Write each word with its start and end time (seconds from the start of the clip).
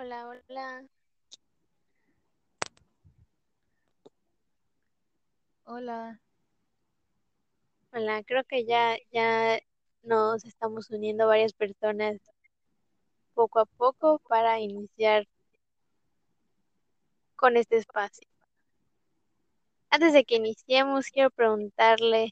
Hola, 0.00 0.28
hola. 0.28 0.84
Hola, 5.64 6.20
Hola, 7.92 8.22
creo 8.22 8.44
que 8.44 8.64
ya, 8.64 8.96
ya 9.10 9.58
nos 10.04 10.44
estamos 10.44 10.88
uniendo 10.90 11.26
varias 11.26 11.52
personas 11.52 12.18
poco 13.34 13.58
a 13.58 13.66
poco 13.66 14.20
para 14.28 14.60
iniciar 14.60 15.26
con 17.34 17.56
este 17.56 17.78
espacio. 17.78 18.28
Antes 19.90 20.12
de 20.12 20.24
que 20.24 20.36
iniciemos, 20.36 21.06
quiero 21.10 21.30
preguntarle 21.30 22.30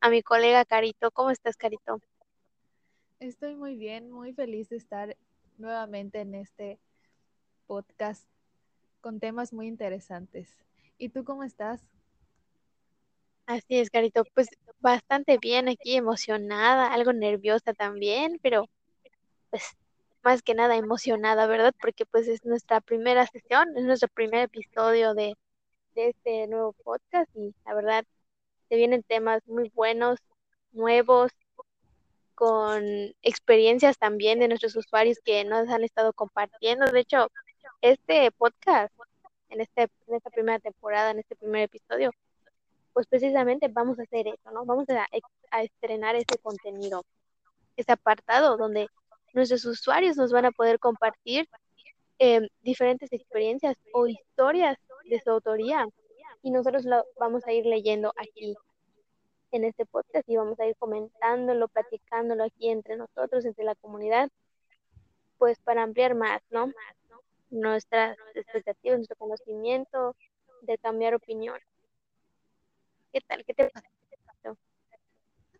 a 0.00 0.10
mi 0.10 0.22
colega 0.24 0.64
Carito, 0.64 1.12
¿cómo 1.12 1.30
estás, 1.30 1.56
Carito? 1.56 2.00
estoy 3.20 3.54
muy 3.54 3.76
bien, 3.76 4.10
muy 4.10 4.32
feliz 4.32 4.68
de 4.68 4.78
estar 4.78 5.16
nuevamente 5.58 6.20
en 6.20 6.34
este 6.34 6.78
podcast 7.66 8.26
con 9.00 9.20
temas 9.20 9.52
muy 9.52 9.66
interesantes. 9.68 10.50
¿Y 10.98 11.10
tú 11.10 11.24
cómo 11.24 11.44
estás? 11.44 11.82
Así 13.46 13.78
es, 13.78 13.90
Carito, 13.90 14.24
pues 14.34 14.48
bastante 14.80 15.38
bien 15.38 15.68
aquí, 15.68 15.96
emocionada, 15.96 16.92
algo 16.92 17.12
nerviosa 17.12 17.72
también, 17.72 18.38
pero 18.42 18.66
pues 19.50 19.76
más 20.22 20.42
que 20.42 20.54
nada 20.54 20.76
emocionada, 20.76 21.46
¿verdad? 21.46 21.74
Porque 21.80 22.04
pues 22.06 22.28
es 22.28 22.44
nuestra 22.44 22.80
primera 22.80 23.26
sesión, 23.26 23.76
es 23.76 23.84
nuestro 23.84 24.08
primer 24.08 24.42
episodio 24.42 25.14
de, 25.14 25.34
de 25.94 26.08
este 26.10 26.46
nuevo 26.48 26.74
podcast 26.84 27.30
y 27.36 27.54
la 27.64 27.74
verdad 27.74 28.04
se 28.68 28.76
vienen 28.76 29.02
temas 29.02 29.46
muy 29.46 29.70
buenos, 29.74 30.18
nuevos, 30.72 31.32
con 32.38 32.84
experiencias 33.22 33.98
también 33.98 34.38
de 34.38 34.46
nuestros 34.46 34.76
usuarios 34.76 35.18
que 35.24 35.44
nos 35.44 35.68
han 35.68 35.82
estado 35.82 36.12
compartiendo. 36.12 36.86
De 36.86 37.00
hecho, 37.00 37.32
este 37.82 38.30
podcast, 38.30 38.94
en, 39.48 39.60
este, 39.60 39.88
en 40.06 40.14
esta 40.14 40.30
primera 40.30 40.60
temporada, 40.60 41.10
en 41.10 41.18
este 41.18 41.34
primer 41.34 41.62
episodio, 41.62 42.12
pues 42.92 43.08
precisamente 43.08 43.66
vamos 43.66 43.98
a 43.98 44.02
hacer 44.02 44.28
eso, 44.28 44.52
¿no? 44.52 44.64
Vamos 44.64 44.86
a, 44.88 45.08
estrenar 45.64 46.14
ese 46.14 46.38
contenido, 46.40 47.02
ese 47.76 47.90
apartado 47.90 48.56
donde 48.56 48.86
nuestros 49.32 49.64
usuarios 49.64 50.16
nos 50.16 50.30
van 50.30 50.44
a 50.44 50.52
poder 50.52 50.78
compartir 50.78 51.48
eh, 52.20 52.46
diferentes 52.62 53.12
experiencias 53.12 53.74
o 53.92 54.06
historias 54.06 54.78
de 55.10 55.20
su 55.20 55.30
autoría 55.30 55.88
y 56.42 56.52
nosotros 56.52 56.84
lo 56.84 57.04
vamos 57.18 57.44
a 57.48 57.52
ir 57.52 57.66
leyendo 57.66 58.12
aquí 58.16 58.54
en 59.50 59.64
este 59.64 59.86
podcast 59.86 60.28
y 60.28 60.36
vamos 60.36 60.58
a 60.60 60.66
ir 60.66 60.76
comentándolo, 60.76 61.68
platicándolo 61.68 62.44
aquí 62.44 62.68
entre 62.68 62.96
nosotros, 62.96 63.44
entre 63.44 63.64
la 63.64 63.74
comunidad, 63.74 64.30
pues 65.38 65.58
para 65.60 65.82
ampliar 65.82 66.14
más, 66.14 66.42
¿no? 66.50 66.72
Nuestras 67.50 68.16
expectativas, 68.34 68.98
nuestro 68.98 69.16
conocimiento, 69.16 70.14
de 70.62 70.76
cambiar 70.78 71.14
opinión. 71.14 71.58
¿Qué 73.12 73.20
tal? 73.22 73.44
¿Qué 73.44 73.54
te 73.54 73.70
pareció? 73.70 74.58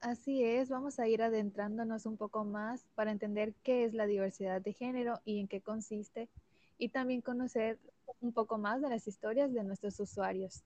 Así 0.00 0.44
es, 0.44 0.68
vamos 0.68 0.98
a 0.98 1.08
ir 1.08 1.22
adentrándonos 1.22 2.06
un 2.06 2.16
poco 2.16 2.44
más 2.44 2.84
para 2.94 3.12
entender 3.12 3.54
qué 3.62 3.84
es 3.84 3.94
la 3.94 4.06
diversidad 4.06 4.60
de 4.60 4.72
género 4.72 5.20
y 5.24 5.40
en 5.40 5.48
qué 5.48 5.60
consiste, 5.60 6.28
y 6.76 6.88
también 6.88 7.20
conocer 7.20 7.78
un 8.20 8.32
poco 8.32 8.58
más 8.58 8.82
de 8.82 8.88
las 8.88 9.06
historias 9.06 9.52
de 9.52 9.62
nuestros 9.62 9.98
usuarios. 10.00 10.64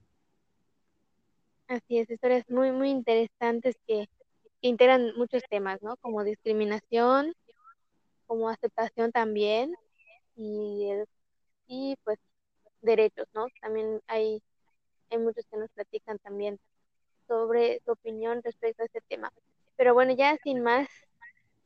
Así 1.67 1.99
es, 1.99 2.09
historias 2.09 2.49
muy, 2.49 2.71
muy 2.71 2.89
interesantes 2.89 3.75
que, 3.87 4.07
que 4.61 4.67
integran 4.67 5.13
muchos 5.17 5.43
temas, 5.49 5.81
¿no? 5.81 5.97
Como 5.97 6.23
discriminación, 6.23 7.33
como 8.27 8.49
aceptación 8.49 9.11
también 9.11 9.75
y, 10.35 10.91
y 11.67 11.95
pues 12.03 12.19
derechos, 12.81 13.27
¿no? 13.33 13.47
También 13.61 14.01
hay, 14.07 14.41
hay 15.11 15.19
muchos 15.19 15.45
que 15.51 15.57
nos 15.57 15.71
platican 15.71 16.19
también 16.19 16.59
sobre 17.27 17.81
su 17.85 17.91
opinión 17.93 18.41
respecto 18.43 18.83
a 18.83 18.87
este 18.87 19.01
tema. 19.09 19.31
Pero 19.77 19.93
bueno, 19.93 20.13
ya 20.15 20.37
sin 20.43 20.61
más, 20.63 20.87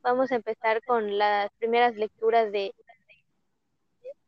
vamos 0.02 0.32
a 0.32 0.36
empezar 0.36 0.82
con 0.84 1.18
las 1.18 1.50
primeras 1.58 1.96
lecturas 1.96 2.52
de, 2.52 2.74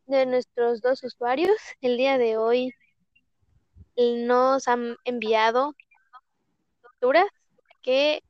de 0.06 0.24
nuestros 0.26 0.80
dos 0.80 1.02
usuarios. 1.04 1.56
El 1.82 1.96
día 1.98 2.16
de 2.18 2.36
hoy 2.38 2.72
nos 3.96 4.68
han 4.68 4.96
enviado 5.04 5.74
lecturas 6.82 7.26
que 7.82 8.22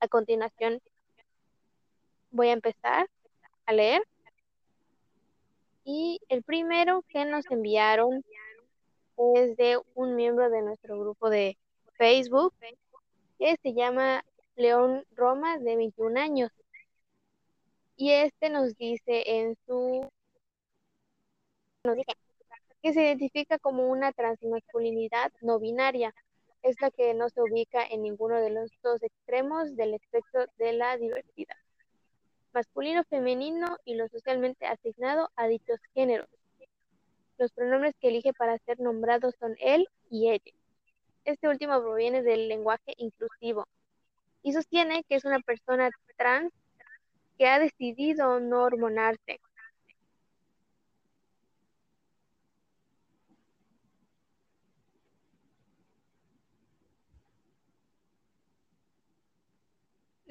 a 0.00 0.08
continuación 0.08 0.80
voy 2.30 2.48
a 2.48 2.52
empezar 2.52 3.08
a 3.66 3.72
leer. 3.72 4.02
Y 5.84 6.20
el 6.28 6.42
primero 6.42 7.04
que 7.08 7.24
nos 7.24 7.44
enviaron 7.50 8.24
es 9.16 9.56
de 9.56 9.80
un 9.94 10.16
miembro 10.16 10.48
de 10.50 10.62
nuestro 10.62 10.98
grupo 10.98 11.28
de 11.28 11.58
Facebook 11.98 12.54
que 13.38 13.56
se 13.62 13.74
llama 13.74 14.24
León 14.56 15.04
Roma, 15.14 15.58
de 15.58 15.76
21 15.76 16.20
años. 16.20 16.50
Y 17.96 18.12
este 18.12 18.50
nos 18.50 18.76
dice 18.76 19.22
en 19.26 19.56
su, 19.66 20.08
que 22.82 22.92
se 22.92 23.02
identifica 23.02 23.58
como 23.58 23.88
una 23.88 24.12
transmasculinidad 24.12 25.32
no 25.40 25.60
binaria. 25.60 26.14
Es 26.62 26.80
la 26.80 26.90
que 26.90 27.14
no 27.14 27.28
se 27.28 27.40
ubica 27.40 27.84
en 27.84 28.02
ninguno 28.02 28.40
de 28.40 28.50
los 28.50 28.70
dos 28.82 29.02
extremos 29.02 29.74
del 29.76 29.94
espectro 29.94 30.46
de 30.58 30.72
la 30.72 30.96
diversidad, 30.96 31.56
masculino, 32.52 33.02
femenino 33.04 33.76
y 33.84 33.94
lo 33.94 34.08
socialmente 34.08 34.66
asignado 34.66 35.30
a 35.36 35.46
dichos 35.46 35.80
géneros. 35.94 36.28
Los 37.38 37.52
pronombres 37.52 37.94
que 38.00 38.08
elige 38.08 38.32
para 38.32 38.58
ser 38.58 38.78
nombrado 38.78 39.32
son 39.32 39.56
él 39.58 39.88
y 40.10 40.30
ella. 40.30 40.52
Este 41.24 41.48
último 41.48 41.80
proviene 41.80 42.22
del 42.22 42.48
lenguaje 42.48 42.94
inclusivo 42.96 43.66
y 44.42 44.52
sostiene 44.52 45.04
que 45.04 45.16
es 45.16 45.24
una 45.24 45.40
persona 45.40 45.90
trans 46.16 46.52
que 47.38 47.46
ha 47.46 47.58
decidido 47.58 48.40
no 48.40 48.62
hormonarse. 48.62 49.40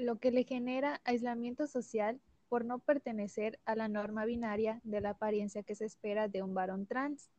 Lo 0.01 0.17
que 0.17 0.31
le 0.31 0.45
genera 0.45 0.99
aislamiento 1.03 1.67
social 1.67 2.19
por 2.49 2.65
no 2.65 2.79
pertenecer 2.79 3.59
a 3.65 3.75
la 3.75 3.87
norma 3.87 4.25
binaria 4.25 4.81
de 4.83 4.99
la 4.99 5.11
apariencia 5.11 5.61
que 5.61 5.75
se 5.75 5.85
espera 5.85 6.27
de 6.27 6.41
un 6.41 6.55
varón 6.55 6.87
trans. 6.87 7.29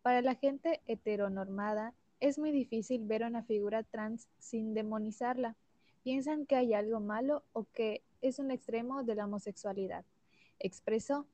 Para 0.00 0.22
la 0.22 0.36
gente 0.36 0.80
heteronormada, 0.86 1.92
es 2.18 2.38
muy 2.38 2.50
difícil 2.50 3.04
ver 3.04 3.24
una 3.24 3.42
figura 3.42 3.82
trans 3.82 4.26
sin 4.38 4.72
demonizarla. 4.72 5.54
Piensan 6.02 6.46
que 6.46 6.56
hay 6.56 6.72
algo 6.72 6.98
malo 6.98 7.44
o 7.52 7.66
que 7.74 8.02
es 8.22 8.38
un 8.38 8.50
extremo 8.50 9.04
de 9.04 9.16
la 9.16 9.26
homosexualidad, 9.26 10.06
expresó 10.60 11.26